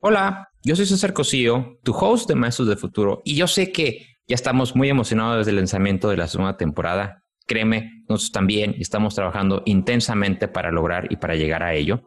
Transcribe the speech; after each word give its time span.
Hola, 0.00 0.50
yo 0.62 0.76
soy 0.76 0.86
César 0.86 1.12
Cosío, 1.12 1.80
tu 1.82 1.90
host 1.90 2.28
de 2.28 2.36
Maestros 2.36 2.68
del 2.68 2.78
Futuro, 2.78 3.20
y 3.24 3.34
yo 3.34 3.48
sé 3.48 3.72
que 3.72 4.06
ya 4.28 4.36
estamos 4.36 4.76
muy 4.76 4.88
emocionados 4.88 5.38
desde 5.38 5.50
el 5.50 5.56
lanzamiento 5.56 6.08
de 6.08 6.16
la 6.16 6.28
segunda 6.28 6.56
temporada. 6.56 7.24
Créeme, 7.48 8.04
nosotros 8.08 8.30
también 8.30 8.76
estamos 8.78 9.16
trabajando 9.16 9.64
intensamente 9.66 10.46
para 10.46 10.70
lograr 10.70 11.08
y 11.10 11.16
para 11.16 11.34
llegar 11.34 11.64
a 11.64 11.74
ello. 11.74 12.04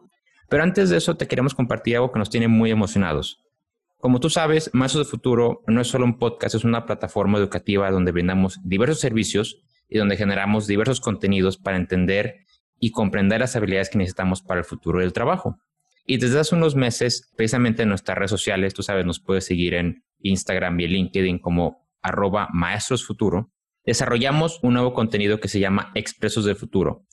Pero 0.48 0.62
antes 0.62 0.88
de 0.88 0.96
eso 0.96 1.18
te 1.18 1.28
queremos 1.28 1.54
compartir 1.54 1.96
algo 1.96 2.10
que 2.10 2.18
nos 2.18 2.30
tiene 2.30 2.48
muy 2.48 2.70
emocionados. 2.70 3.44
Como 3.98 4.20
tú 4.20 4.30
sabes, 4.30 4.70
Maestros 4.72 5.04
del 5.04 5.10
Futuro 5.10 5.60
no 5.66 5.82
es 5.82 5.88
solo 5.88 6.06
un 6.06 6.16
podcast, 6.16 6.54
es 6.54 6.64
una 6.64 6.86
plataforma 6.86 7.36
educativa 7.36 7.90
donde 7.90 8.12
brindamos 8.12 8.58
diversos 8.64 9.00
servicios 9.00 9.58
y 9.90 9.98
donde 9.98 10.16
generamos 10.16 10.66
diversos 10.66 11.02
contenidos 11.02 11.58
para 11.58 11.76
entender 11.76 12.46
y 12.80 12.90
comprender 12.90 13.40
las 13.40 13.54
habilidades 13.54 13.90
que 13.90 13.98
necesitamos 13.98 14.40
para 14.40 14.60
el 14.60 14.64
futuro 14.64 15.00
del 15.00 15.12
trabajo. 15.12 15.58
Y 16.04 16.18
desde 16.18 16.40
hace 16.40 16.54
unos 16.54 16.74
meses, 16.74 17.30
precisamente 17.36 17.82
en 17.82 17.88
nuestras 17.88 18.18
redes 18.18 18.30
sociales, 18.30 18.74
tú 18.74 18.82
sabes, 18.82 19.06
nos 19.06 19.20
puedes 19.20 19.44
seguir 19.44 19.74
en 19.74 20.04
Instagram 20.20 20.78
y 20.80 20.84
en 20.84 20.90
LinkedIn 20.90 21.38
como 21.38 21.88
arroba 22.02 22.48
maestrosfuturo, 22.52 23.52
desarrollamos 23.84 24.60
un 24.62 24.74
nuevo 24.74 24.94
contenido 24.94 25.40
que 25.40 25.48
se 25.48 25.60
llama 25.60 25.90
Expresos 25.94 26.44
del 26.44 26.56
Futuro, 26.56 27.04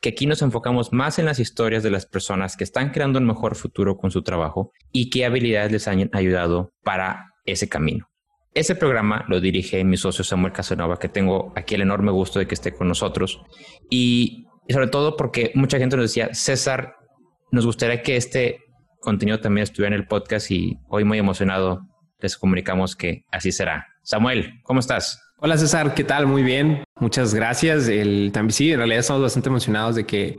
que 0.00 0.10
aquí 0.10 0.26
nos 0.26 0.42
enfocamos 0.42 0.92
más 0.92 1.18
en 1.18 1.26
las 1.26 1.38
historias 1.38 1.82
de 1.82 1.90
las 1.90 2.06
personas 2.06 2.56
que 2.56 2.64
están 2.64 2.90
creando 2.90 3.18
un 3.18 3.26
mejor 3.26 3.54
futuro 3.54 3.96
con 3.96 4.10
su 4.10 4.22
trabajo 4.22 4.72
y 4.92 5.10
qué 5.10 5.24
habilidades 5.24 5.72
les 5.72 5.88
han 5.88 6.10
ayudado 6.12 6.72
para 6.82 7.32
ese 7.44 7.68
camino. 7.68 8.08
Ese 8.54 8.74
programa 8.74 9.24
lo 9.28 9.40
dirige 9.40 9.84
mi 9.84 9.96
socio 9.96 10.24
Samuel 10.24 10.52
Casanova, 10.52 10.98
que 10.98 11.08
tengo 11.08 11.52
aquí 11.54 11.74
el 11.74 11.82
enorme 11.82 12.10
gusto 12.10 12.38
de 12.38 12.46
que 12.46 12.54
esté 12.54 12.72
con 12.72 12.88
nosotros. 12.88 13.40
Y, 13.90 14.46
sobre 14.68 14.88
todo 14.88 15.16
porque 15.16 15.52
mucha 15.54 15.78
gente 15.78 15.96
nos 15.96 16.06
decía, 16.06 16.34
César, 16.34 16.96
nos 17.50 17.66
gustaría 17.66 18.02
que 18.02 18.16
este 18.16 18.64
contenido 19.00 19.40
también 19.40 19.64
estuviera 19.64 19.94
en 19.94 20.00
el 20.00 20.06
podcast 20.06 20.50
y 20.50 20.78
hoy 20.88 21.04
muy 21.04 21.18
emocionado 21.18 21.82
les 22.20 22.36
comunicamos 22.36 22.96
que 22.96 23.24
así 23.30 23.52
será. 23.52 23.86
Samuel, 24.02 24.60
¿cómo 24.64 24.80
estás? 24.80 25.22
Hola 25.38 25.56
César, 25.56 25.94
¿qué 25.94 26.02
tal? 26.04 26.26
Muy 26.26 26.42
bien, 26.42 26.82
muchas 26.96 27.32
gracias. 27.32 27.88
El, 27.88 28.30
también 28.32 28.52
sí, 28.52 28.72
en 28.72 28.78
realidad 28.78 29.00
estamos 29.00 29.22
bastante 29.22 29.48
emocionados 29.48 29.94
de 29.94 30.04
que 30.04 30.36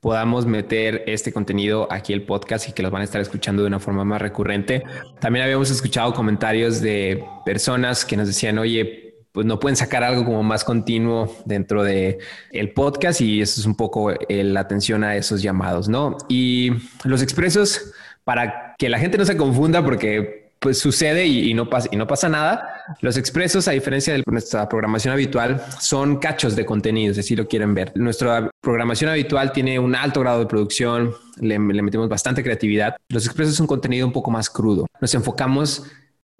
podamos 0.00 0.46
meter 0.46 1.04
este 1.06 1.32
contenido 1.32 1.86
aquí 1.90 2.12
el 2.12 2.24
podcast 2.24 2.68
y 2.68 2.72
que 2.72 2.82
los 2.82 2.90
van 2.90 3.02
a 3.02 3.04
estar 3.04 3.20
escuchando 3.20 3.62
de 3.62 3.68
una 3.68 3.78
forma 3.78 4.04
más 4.04 4.20
recurrente. 4.20 4.82
También 5.20 5.44
habíamos 5.44 5.70
escuchado 5.70 6.12
comentarios 6.14 6.80
de 6.80 7.24
personas 7.44 8.04
que 8.04 8.16
nos 8.16 8.26
decían, 8.26 8.58
oye, 8.58 9.09
pues 9.32 9.46
no 9.46 9.60
pueden 9.60 9.76
sacar 9.76 10.02
algo 10.02 10.24
como 10.24 10.42
más 10.42 10.64
continuo 10.64 11.34
dentro 11.44 11.84
de 11.84 12.18
el 12.50 12.72
podcast 12.72 13.20
y 13.20 13.40
eso 13.40 13.60
es 13.60 13.66
un 13.66 13.76
poco 13.76 14.12
la 14.28 14.60
atención 14.60 15.04
a 15.04 15.16
esos 15.16 15.42
llamados, 15.42 15.88
¿no? 15.88 16.16
Y 16.28 16.72
los 17.04 17.22
expresos, 17.22 17.92
para 18.24 18.74
que 18.78 18.88
la 18.88 18.98
gente 18.98 19.18
no 19.18 19.24
se 19.24 19.36
confunda, 19.36 19.84
porque 19.84 20.40
pues 20.60 20.78
sucede 20.78 21.26
y, 21.26 21.54
no 21.54 21.70
pasa, 21.70 22.28
nada. 22.28 22.68
Los 23.00 23.16
expresos, 23.16 23.66
a 23.66 23.70
diferencia 23.70 24.12
de 24.12 24.22
nuestra 24.26 24.68
programación 24.68 25.14
habitual, 25.14 25.62
son 25.80 26.18
cachos 26.18 26.54
de 26.54 26.66
contenido, 26.66 27.14
si 27.14 27.34
lo 27.34 27.48
quieren 27.48 27.72
ver. 27.72 27.92
Nuestra 27.94 28.50
programación 28.60 29.10
habitual 29.10 29.52
tiene 29.52 29.78
un 29.78 29.94
alto 29.94 30.20
grado 30.20 30.40
de 30.40 30.46
producción, 30.46 31.14
le, 31.40 31.58
le 31.58 31.82
metemos 31.82 32.10
bastante 32.10 32.42
creatividad. 32.42 32.96
Los 33.08 33.24
expresos 33.24 33.54
son 33.54 33.66
contenido 33.66 34.06
un 34.06 34.12
poco 34.12 34.30
más 34.30 34.50
crudo. 34.50 34.86
Nos 35.00 35.14
enfocamos 35.14 35.84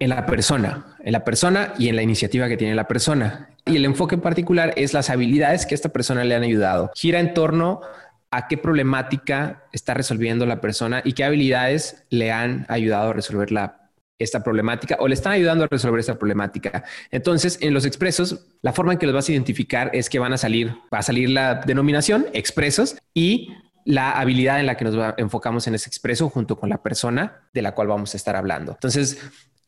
en 0.01 0.09
la 0.09 0.25
persona, 0.25 0.97
en 1.03 1.11
la 1.11 1.23
persona 1.23 1.73
y 1.77 1.87
en 1.87 1.95
la 1.95 2.01
iniciativa 2.01 2.49
que 2.49 2.57
tiene 2.57 2.73
la 2.73 2.87
persona. 2.87 3.49
Y 3.67 3.75
el 3.75 3.85
enfoque 3.85 4.15
en 4.15 4.21
particular 4.21 4.73
es 4.75 4.93
las 4.93 5.11
habilidades 5.11 5.67
que 5.67 5.75
esta 5.75 5.89
persona 5.89 6.23
le 6.23 6.33
han 6.33 6.41
ayudado. 6.41 6.89
Gira 6.95 7.19
en 7.19 7.35
torno 7.35 7.81
a 8.31 8.47
qué 8.47 8.57
problemática 8.57 9.65
está 9.71 9.93
resolviendo 9.93 10.47
la 10.47 10.59
persona 10.59 11.03
y 11.05 11.13
qué 11.13 11.23
habilidades 11.23 12.03
le 12.09 12.31
han 12.31 12.65
ayudado 12.67 13.11
a 13.11 13.13
resolver 13.13 13.51
la, 13.51 13.91
esta 14.17 14.43
problemática 14.43 14.97
o 14.99 15.07
le 15.07 15.13
están 15.13 15.33
ayudando 15.33 15.65
a 15.65 15.67
resolver 15.67 15.99
esta 15.99 16.17
problemática. 16.17 16.83
Entonces, 17.11 17.59
en 17.61 17.71
los 17.71 17.85
expresos, 17.85 18.47
la 18.63 18.73
forma 18.73 18.93
en 18.93 18.97
que 18.97 19.05
los 19.05 19.13
vas 19.13 19.29
a 19.29 19.33
identificar 19.33 19.91
es 19.93 20.09
que 20.09 20.17
van 20.17 20.33
a 20.33 20.37
salir, 20.39 20.73
va 20.91 20.97
a 20.97 21.03
salir 21.03 21.29
la 21.29 21.55
denominación 21.55 22.25
expresos 22.33 22.97
y 23.13 23.49
la 23.85 24.11
habilidad 24.13 24.59
en 24.59 24.65
la 24.65 24.77
que 24.77 24.85
nos 24.85 25.13
enfocamos 25.17 25.67
en 25.67 25.75
ese 25.75 25.89
expreso 25.89 26.27
junto 26.29 26.57
con 26.57 26.69
la 26.69 26.81
persona 26.81 27.49
de 27.53 27.61
la 27.61 27.73
cual 27.73 27.87
vamos 27.87 28.15
a 28.15 28.17
estar 28.17 28.35
hablando. 28.35 28.71
Entonces, 28.73 29.19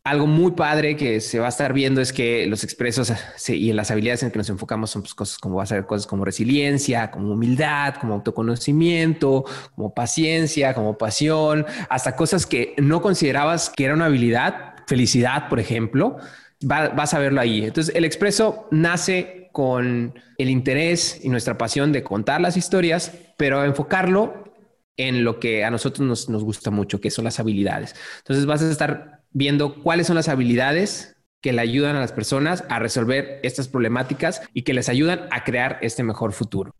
algo 0.04 0.28
muy 0.28 0.52
padre 0.52 0.98
que 0.98 1.22
se 1.22 1.40
va 1.40 1.46
a 1.46 1.50
estar 1.50 1.72
viendo 1.72 2.02
es 2.02 2.12
que 2.12 2.46
los 2.46 2.66
expresos 2.66 3.14
y 3.48 3.72
las 3.72 3.90
habilidades 3.90 4.24
en 4.24 4.32
que 4.32 4.38
nos 4.38 4.50
enfocamos 4.50 4.90
son 4.90 5.02
pues, 5.02 5.14
cosas 5.14 5.38
como 5.38 5.56
va 5.56 5.64
a 5.64 5.66
ser 5.66 5.86
cosas 5.86 6.08
como 6.08 6.26
resiliencia, 6.26 7.10
como 7.10 7.34
humildad, 7.34 7.96
como 7.96 8.16
autoconocimiento, 8.16 9.46
como 9.76 9.94
paciencia, 9.94 10.74
como 10.74 10.98
pasión, 10.98 11.66
hasta 11.90 12.18
cosas 12.18 12.46
que 12.46 12.76
no 12.78 13.02
considerabas 13.02 13.70
que 13.70 13.86
era 13.86 13.94
una 13.94 14.06
habilidad, 14.06 14.76
felicidad, 14.88 15.48
por 15.48 15.62
ejemplo, 15.62 16.18
vas 16.62 17.14
a 17.14 17.20
verlo 17.20 17.40
ahí. 17.40 17.64
Entonces, 17.64 17.96
el 17.96 18.04
expreso 18.04 18.68
nace 18.72 19.50
con 19.54 20.20
el 20.38 20.50
interés 20.50 21.20
y 21.24 21.30
nuestra 21.30 21.58
pasión 21.58 21.94
de 21.94 22.04
contar 22.04 22.42
las 22.42 22.58
historias, 22.58 23.14
pero 23.38 23.64
enfocarlo 23.64 24.53
en 24.98 25.24
lo 25.24 25.40
que 25.40 25.64
a 25.64 25.72
nosotros 25.72 26.08
nos, 26.08 26.30
nos 26.30 26.44
gusta 26.44 26.72
mucho, 26.72 27.02
que 27.02 27.12
son 27.12 27.26
las 27.26 27.40
habilidades. 27.40 27.96
Entonces, 28.20 28.46
vas 28.46 28.62
a 28.62 28.72
estar 28.72 29.24
viendo 29.32 29.82
cuáles 29.82 30.08
son 30.08 30.16
las 30.16 30.30
habilidades 30.30 31.18
que 31.42 31.54
le 31.54 31.62
ayudan 31.62 31.96
a 31.96 32.00
las 32.00 32.14
personas 32.14 32.64
a 32.70 32.80
resolver 32.80 33.40
estas 33.44 33.68
problemáticas 33.68 34.42
y 34.54 34.62
que 34.62 34.74
les 34.74 34.88
ayudan 34.90 35.28
a 35.32 35.44
crear 35.44 35.80
este 35.82 36.04
mejor 36.04 36.32
futuro. 36.32 36.74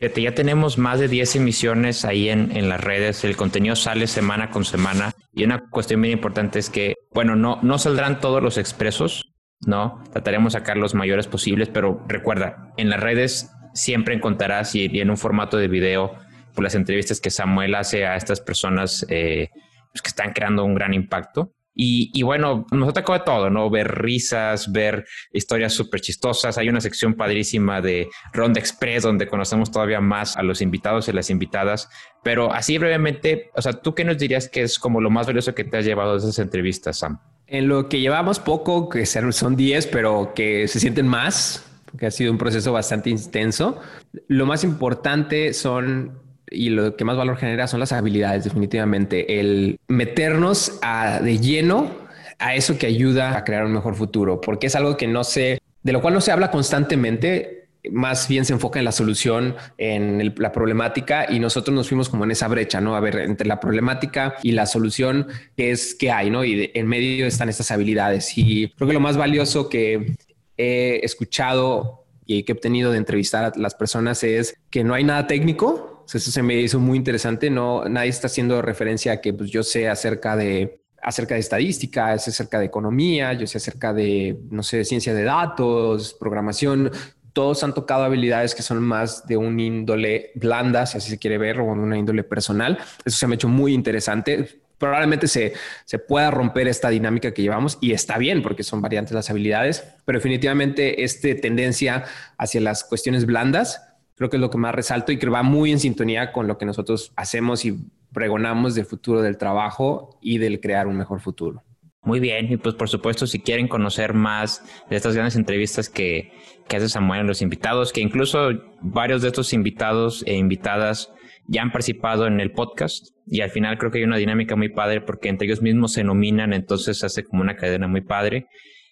Ya 0.00 0.34
tenemos 0.34 0.76
más 0.76 1.00
de 1.00 1.08
10 1.08 1.36
emisiones 1.36 2.04
ahí 2.04 2.28
en, 2.28 2.54
en, 2.56 2.68
las 2.68 2.80
redes, 2.80 3.24
el 3.24 3.36
contenido 3.36 3.74
sale 3.74 4.06
semana 4.06 4.50
con 4.50 4.64
semana 4.64 5.14
y 5.32 5.44
una 5.44 5.70
cuestión 5.70 6.02
bien 6.02 6.12
importante 6.12 6.58
es 6.58 6.68
que, 6.68 6.94
bueno, 7.12 7.36
no, 7.36 7.58
no 7.62 7.78
saldrán 7.78 8.20
todos 8.20 8.42
los 8.42 8.58
expresos, 8.58 9.32
¿no? 9.66 10.02
Trataremos 10.12 10.52
de 10.52 10.58
sacar 10.58 10.76
los 10.76 10.94
mayores 10.94 11.26
posibles, 11.26 11.68
pero 11.68 12.04
recuerda, 12.06 12.72
en 12.76 12.90
las 12.90 13.00
redes 13.00 13.50
siempre 13.72 14.14
encontrarás 14.14 14.74
y, 14.74 14.86
en 15.00 15.10
un 15.10 15.16
formato 15.16 15.56
de 15.56 15.68
video, 15.68 16.16
por 16.54 16.64
las 16.64 16.74
entrevistas 16.74 17.20
que 17.20 17.30
Samuel 17.30 17.74
hace 17.74 18.06
a 18.06 18.16
estas 18.16 18.40
personas 18.40 19.04
eh, 19.08 19.50
pues 19.92 20.02
que 20.02 20.08
están 20.08 20.32
creando 20.32 20.64
un 20.64 20.74
gran 20.74 20.94
impacto. 20.94 21.52
Y, 21.76 22.22
bueno, 22.22 22.66
nos 22.70 22.88
atacó 22.88 23.14
de 23.14 23.20
todo, 23.20 23.50
¿no? 23.50 23.68
Ver 23.68 23.88
risas, 23.88 24.70
ver 24.70 25.04
historias 25.32 25.72
súper 25.72 26.00
chistosas. 26.00 26.56
Hay 26.56 26.68
una 26.68 26.80
sección 26.80 27.14
padrísima 27.14 27.80
de 27.80 28.08
Ronda 28.32 28.60
Express 28.60 29.02
donde 29.02 29.26
conocemos 29.26 29.72
todavía 29.72 30.00
más 30.00 30.36
a 30.36 30.44
los 30.44 30.62
invitados 30.62 31.08
y 31.08 31.12
las 31.12 31.30
invitadas. 31.30 31.88
Pero 32.22 32.52
así 32.52 32.78
brevemente, 32.78 33.50
o 33.54 33.60
sea, 33.60 33.72
¿tú 33.72 33.92
qué 33.92 34.04
nos 34.04 34.18
dirías 34.18 34.48
que 34.48 34.62
es 34.62 34.78
como 34.78 35.00
lo 35.00 35.10
más 35.10 35.26
valioso 35.26 35.52
que 35.52 35.64
te 35.64 35.78
has 35.78 35.84
llevado 35.84 36.12
de 36.12 36.18
esas 36.18 36.38
entrevistas, 36.38 36.98
Sam? 36.98 37.18
En 37.48 37.66
lo 37.66 37.88
que 37.88 37.98
llevamos 37.98 38.38
poco, 38.38 38.88
que 38.88 39.04
son 39.04 39.56
10, 39.56 39.88
pero 39.88 40.32
que 40.32 40.68
se 40.68 40.78
sienten 40.78 41.08
más, 41.08 41.68
porque 41.86 42.06
ha 42.06 42.10
sido 42.12 42.30
un 42.30 42.38
proceso 42.38 42.72
bastante 42.72 43.10
intenso. 43.10 43.80
Lo 44.28 44.46
más 44.46 44.62
importante 44.62 45.52
son 45.52 46.23
y 46.54 46.70
lo 46.70 46.96
que 46.96 47.04
más 47.04 47.16
valor 47.16 47.36
genera 47.36 47.66
son 47.66 47.80
las 47.80 47.92
habilidades, 47.92 48.44
definitivamente. 48.44 49.40
El 49.40 49.78
meternos 49.88 50.80
de 51.22 51.38
lleno 51.38 51.90
a 52.38 52.54
eso 52.54 52.78
que 52.78 52.86
ayuda 52.86 53.36
a 53.36 53.44
crear 53.44 53.64
un 53.64 53.72
mejor 53.72 53.94
futuro, 53.94 54.40
porque 54.40 54.68
es 54.68 54.76
algo 54.76 54.96
que 54.96 55.06
no 55.06 55.24
sé, 55.24 55.60
de 55.82 55.92
lo 55.92 56.00
cual 56.00 56.14
no 56.14 56.20
se 56.20 56.32
habla 56.32 56.50
constantemente. 56.50 57.62
Más 57.92 58.28
bien 58.28 58.46
se 58.46 58.54
enfoca 58.54 58.78
en 58.78 58.86
la 58.86 58.92
solución, 58.92 59.56
en 59.76 60.32
la 60.38 60.52
problemática 60.52 61.26
y 61.30 61.38
nosotros 61.38 61.74
nos 61.74 61.86
fuimos 61.86 62.08
como 62.08 62.24
en 62.24 62.30
esa 62.30 62.48
brecha, 62.48 62.80
¿no? 62.80 62.96
A 62.96 63.00
ver, 63.00 63.18
entre 63.18 63.46
la 63.46 63.60
problemática 63.60 64.36
y 64.42 64.52
la 64.52 64.64
solución, 64.64 65.26
es 65.58 65.94
que 65.94 66.10
hay, 66.10 66.30
¿no? 66.30 66.46
Y 66.46 66.70
en 66.72 66.86
medio 66.86 67.26
están 67.26 67.50
estas 67.50 67.70
habilidades. 67.70 68.38
Y 68.38 68.68
creo 68.68 68.88
que 68.88 68.94
lo 68.94 69.00
más 69.00 69.18
valioso 69.18 69.68
que 69.68 70.16
he 70.56 71.00
escuchado 71.02 72.06
y 72.24 72.44
que 72.44 72.52
he 72.52 72.54
obtenido 72.54 72.90
de 72.90 72.96
entrevistar 72.96 73.44
a 73.44 73.52
las 73.58 73.74
personas 73.74 74.24
es 74.24 74.56
que 74.70 74.82
no 74.82 74.94
hay 74.94 75.04
nada 75.04 75.26
técnico, 75.26 75.93
eso 76.12 76.30
se 76.30 76.42
me 76.42 76.54
hizo 76.54 76.78
muy 76.78 76.98
interesante. 76.98 77.50
No, 77.50 77.88
nadie 77.88 78.10
está 78.10 78.26
haciendo 78.26 78.60
referencia 78.62 79.12
a 79.12 79.20
que 79.20 79.32
pues, 79.32 79.50
yo 79.50 79.62
sé 79.62 79.88
acerca 79.88 80.36
de 80.36 80.80
acerca 81.04 81.34
de 81.34 81.40
estadística, 81.40 82.16
sé 82.18 82.30
acerca 82.30 82.58
de 82.58 82.64
economía, 82.64 83.34
yo 83.34 83.46
sé 83.46 83.58
acerca 83.58 83.92
de, 83.92 84.38
no 84.50 84.62
sé, 84.62 84.84
ciencia 84.84 85.12
de 85.14 85.22
datos, 85.22 86.14
programación. 86.18 86.90
Todos 87.34 87.62
han 87.62 87.74
tocado 87.74 88.04
habilidades 88.04 88.54
que 88.54 88.62
son 88.62 88.82
más 88.82 89.26
de 89.26 89.36
un 89.36 89.60
índole 89.60 90.30
blanda, 90.34 90.86
si 90.86 90.96
así 90.96 91.10
se 91.10 91.18
quiere 91.18 91.36
ver, 91.36 91.60
o 91.60 91.64
una 91.64 91.98
índole 91.98 92.24
personal. 92.24 92.78
Eso 93.04 93.18
se 93.18 93.26
me 93.26 93.34
ha 93.34 93.36
hecho 93.36 93.48
muy 93.48 93.74
interesante. 93.74 94.62
Probablemente 94.78 95.28
se, 95.28 95.52
se 95.84 95.98
pueda 95.98 96.30
romper 96.30 96.68
esta 96.68 96.88
dinámica 96.88 97.34
que 97.34 97.42
llevamos 97.42 97.76
y 97.82 97.92
está 97.92 98.16
bien 98.16 98.42
porque 98.42 98.62
son 98.62 98.80
variantes 98.80 99.12
las 99.12 99.28
habilidades, 99.28 99.84
pero 100.06 100.18
definitivamente 100.18 101.04
esta 101.04 101.28
tendencia 101.36 102.04
hacia 102.38 102.62
las 102.62 102.82
cuestiones 102.82 103.26
blandas 103.26 103.93
creo 104.16 104.30
que 104.30 104.36
es 104.36 104.40
lo 104.40 104.50
que 104.50 104.58
más 104.58 104.74
resalto 104.74 105.12
y 105.12 105.18
que 105.18 105.28
va 105.28 105.42
muy 105.42 105.72
en 105.72 105.80
sintonía 105.80 106.32
con 106.32 106.46
lo 106.46 106.58
que 106.58 106.66
nosotros 106.66 107.12
hacemos 107.16 107.64
y 107.64 107.78
pregonamos 108.12 108.74
del 108.74 108.86
futuro 108.86 109.22
del 109.22 109.36
trabajo 109.36 110.18
y 110.20 110.38
del 110.38 110.60
crear 110.60 110.86
un 110.86 110.96
mejor 110.96 111.20
futuro. 111.20 111.62
Muy 112.02 112.20
bien, 112.20 112.52
y 112.52 112.58
pues 112.58 112.74
por 112.74 112.88
supuesto, 112.88 113.26
si 113.26 113.40
quieren 113.40 113.66
conocer 113.66 114.12
más 114.12 114.62
de 114.90 114.96
estas 114.96 115.14
grandes 115.14 115.36
entrevistas 115.36 115.88
que, 115.88 116.32
que 116.68 116.76
hace 116.76 116.90
Samuel 116.90 117.20
a 117.20 117.24
los 117.24 117.40
invitados, 117.40 117.92
que 117.92 118.02
incluso 118.02 118.50
varios 118.82 119.22
de 119.22 119.28
estos 119.28 119.54
invitados 119.54 120.22
e 120.26 120.36
invitadas 120.36 121.10
ya 121.46 121.62
han 121.62 121.72
participado 121.72 122.26
en 122.26 122.40
el 122.40 122.52
podcast 122.52 123.08
y 123.26 123.40
al 123.40 123.50
final 123.50 123.78
creo 123.78 123.90
que 123.90 123.98
hay 123.98 124.04
una 124.04 124.18
dinámica 124.18 124.54
muy 124.54 124.68
padre 124.68 125.00
porque 125.00 125.30
entre 125.30 125.46
ellos 125.46 125.62
mismos 125.62 125.92
se 125.92 126.04
nominan, 126.04 126.52
entonces 126.52 127.02
hace 127.04 127.24
como 127.24 127.42
una 127.42 127.56
cadena 127.56 127.88
muy 127.88 128.02
padre. 128.02 128.46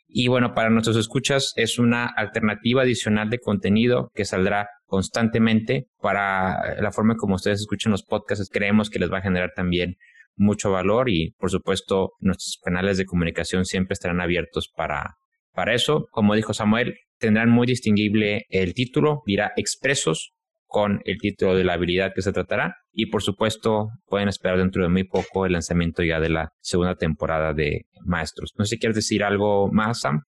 Y 0.09 0.29
bueno, 0.29 0.55
para 0.55 0.71
nuestros 0.71 0.97
escuchas 0.97 1.53
es 1.57 1.79
una 1.79 2.07
alternativa 2.07 2.83
adicional 2.83 3.31
de 3.31 3.39
contenido 3.39 4.11
que 4.15 4.25
saldrá 4.25 4.69
constantemente 4.93 5.87
para 6.03 6.79
la 6.79 6.93
forma 6.93 7.17
como 7.17 7.37
ustedes 7.37 7.61
escuchan 7.61 7.93
los 7.93 8.03
podcasts. 8.03 8.51
Creemos 8.53 8.91
que 8.91 8.99
les 8.99 9.11
va 9.11 9.19
a 9.19 9.23
generar 9.23 9.53
también 9.57 9.97
mucho 10.37 10.71
valor 10.71 11.09
y 11.09 11.31
por 11.39 11.51
supuesto 11.51 12.11
nuestros 12.21 12.59
canales 12.63 12.99
de 12.99 13.07
comunicación 13.07 13.65
siempre 13.65 13.95
estarán 13.95 14.21
abiertos 14.21 14.71
para, 14.77 15.15
para 15.55 15.73
eso. 15.73 16.09
Como 16.11 16.35
dijo 16.35 16.53
Samuel, 16.53 16.95
tendrán 17.19 17.49
muy 17.49 17.67
distinguible 17.67 18.45
el 18.51 18.75
título, 18.75 19.23
dirá 19.25 19.53
expresos 19.57 20.35
con 20.67 21.01
el 21.07 21.17
título 21.17 21.57
de 21.57 21.65
la 21.65 21.73
habilidad 21.73 22.13
que 22.15 22.21
se 22.21 22.35
tratará. 22.35 22.77
Y 22.93 23.07
por 23.07 23.23
supuesto, 23.23 23.89
pueden 24.05 24.29
esperar 24.29 24.59
dentro 24.59 24.83
de 24.83 24.91
muy 24.91 25.05
poco 25.05 25.47
el 25.47 25.53
lanzamiento 25.53 26.03
ya 26.03 26.21
de 26.21 26.29
la 26.29 26.51
segunda 26.61 26.97
temporada 26.97 27.55
de 27.55 27.87
Maestros. 28.05 28.53
No 28.59 28.67
sé 28.67 28.75
si 28.75 28.79
quieres 28.79 28.97
decir 28.97 29.25
algo 29.25 29.73
más, 29.73 30.01
Sam. 30.01 30.21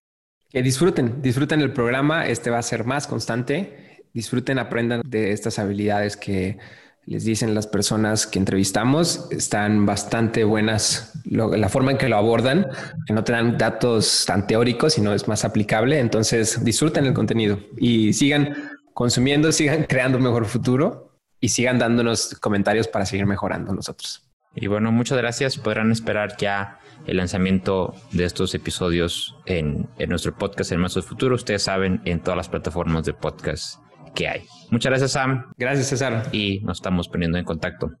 Que 0.49 0.63
disfruten, 0.63 1.21
disfruten 1.21 1.61
el 1.61 1.71
programa. 1.71 2.25
Este 2.25 2.49
va 2.49 2.57
a 2.57 2.63
ser 2.63 2.83
más 2.83 3.05
constante. 3.05 3.84
Disfruten, 4.15 4.59
aprendan 4.59 5.01
de 5.05 5.33
estas 5.33 5.59
habilidades 5.59 6.15
que 6.15 6.57
les 7.05 7.25
dicen 7.25 7.53
las 7.53 7.67
personas 7.67 8.25
que 8.25 8.39
entrevistamos. 8.39 9.27
Están 9.29 9.85
bastante 9.85 10.45
buenas 10.45 11.11
la 11.25 11.67
forma 11.67 11.91
en 11.91 11.97
que 11.97 12.07
lo 12.07 12.15
abordan, 12.15 12.65
que 13.05 13.13
no 13.13 13.25
te 13.25 13.33
dan 13.33 13.57
datos 13.57 14.23
tan 14.25 14.47
teóricos, 14.47 14.93
sino 14.93 15.13
es 15.13 15.27
más 15.27 15.43
aplicable. 15.43 15.99
Entonces, 15.99 16.63
disfruten 16.63 17.05
el 17.05 17.13
contenido 17.13 17.59
y 17.77 18.13
sigan 18.13 18.55
consumiendo, 18.93 19.51
sigan 19.51 19.83
creando 19.89 20.17
un 20.17 20.23
mejor 20.23 20.45
futuro 20.45 21.19
y 21.41 21.49
sigan 21.49 21.77
dándonos 21.77 22.35
comentarios 22.39 22.87
para 22.87 23.05
seguir 23.05 23.25
mejorando 23.25 23.73
nosotros. 23.73 24.23
Y 24.55 24.67
bueno, 24.67 24.93
muchas 24.93 25.17
gracias. 25.17 25.57
Podrán 25.57 25.91
esperar 25.91 26.37
ya 26.37 26.79
el 27.05 27.17
lanzamiento 27.17 27.93
de 28.13 28.23
estos 28.23 28.55
episodios 28.55 29.35
en, 29.45 29.89
nuestro 30.07 30.37
podcast 30.37 30.71
en 30.71 30.79
Más 30.79 30.93
Futuro. 31.05 31.35
Ustedes 31.35 31.63
saben, 31.63 32.01
en 32.05 32.21
todas 32.21 32.37
las 32.37 32.47
plataformas 32.47 33.03
de 33.03 33.13
podcast 33.13 33.84
que 34.15 34.27
hay. 34.27 34.41
Muchas 34.71 34.89
gracias, 34.89 35.11
Sam. 35.11 35.51
Gracias, 35.57 35.87
César. 35.87 36.29
Y 36.31 36.61
nos 36.61 36.77
estamos 36.77 37.07
poniendo 37.07 37.37
en 37.37 37.45
contacto. 37.45 37.91